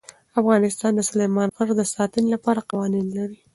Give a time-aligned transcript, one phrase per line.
[0.39, 3.39] افغانستان د سلیمان غر د ساتنې لپاره قوانین لري.